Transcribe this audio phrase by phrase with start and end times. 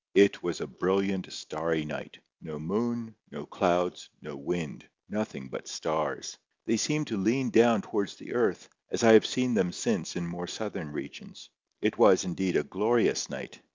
[0.15, 6.39] It was a brilliant starry night; no moon, no clouds, no wind, nothing but stars.
[6.65, 10.25] They seemed to lean down towards the earth, as I have seen them since in
[10.25, 11.51] more southern regions.
[11.81, 13.59] It was, indeed, a glorious night.